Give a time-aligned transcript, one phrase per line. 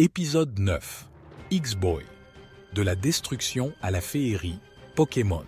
[0.00, 1.08] Épisode 9
[1.50, 2.04] X-Boy
[2.72, 4.60] De la destruction à la féerie,
[4.94, 5.42] Pokémon.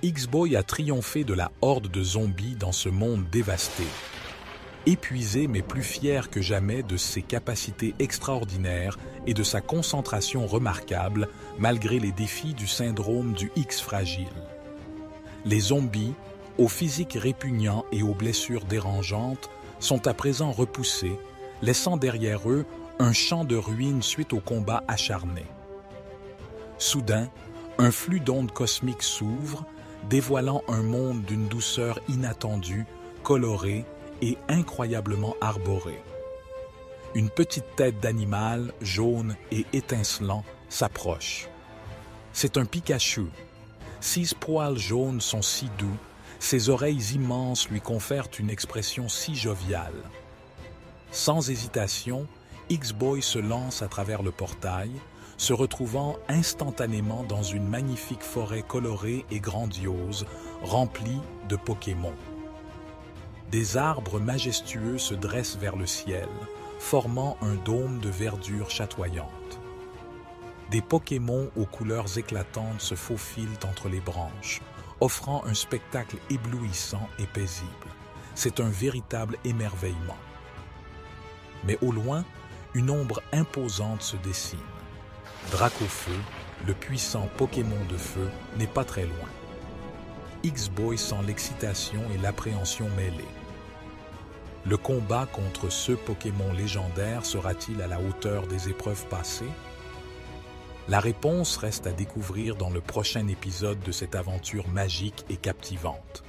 [0.00, 3.82] X-Boy a triomphé de la horde de zombies dans ce monde dévasté.
[4.86, 11.28] Épuisé mais plus fier que jamais de ses capacités extraordinaires et de sa concentration remarquable
[11.58, 14.32] malgré les défis du syndrome du X fragile.
[15.44, 16.14] Les zombies,
[16.56, 21.18] au physique répugnant et aux blessures dérangeantes, sont à présent repoussés
[21.62, 22.64] laissant derrière eux
[22.98, 25.44] un champ de ruines suite au combat acharné.
[26.78, 27.28] Soudain,
[27.78, 29.64] un flux d'ondes cosmiques s'ouvre,
[30.08, 32.86] dévoilant un monde d'une douceur inattendue,
[33.22, 33.84] colorée
[34.22, 36.02] et incroyablement arborée.
[37.14, 41.48] Une petite tête d'animal, jaune et étincelant, s'approche.
[42.32, 43.26] C'est un Pikachu.
[44.00, 45.96] Six poils jaunes sont si doux,
[46.38, 50.02] ses oreilles immenses lui confèrent une expression si joviale.
[51.10, 52.26] Sans hésitation,
[52.68, 54.90] X-Boy se lance à travers le portail,
[55.38, 60.26] se retrouvant instantanément dans une magnifique forêt colorée et grandiose,
[60.62, 62.14] remplie de Pokémon.
[63.50, 66.28] Des arbres majestueux se dressent vers le ciel,
[66.78, 69.60] formant un dôme de verdure chatoyante.
[70.70, 74.60] Des Pokémon aux couleurs éclatantes se faufilent entre les branches,
[75.00, 77.70] offrant un spectacle éblouissant et paisible.
[78.34, 80.18] C'est un véritable émerveillement
[81.64, 82.24] mais au loin,
[82.74, 84.58] une ombre imposante se dessine.
[85.50, 86.18] Dracofeu,
[86.66, 89.28] le puissant Pokémon de feu, n'est pas très loin.
[90.42, 93.24] X-Boy sent l'excitation et l'appréhension mêlées.
[94.66, 99.50] Le combat contre ce Pokémon légendaire sera-t-il à la hauteur des épreuves passées?
[100.88, 106.22] La réponse reste à découvrir dans le prochain épisode de cette aventure magique et captivante.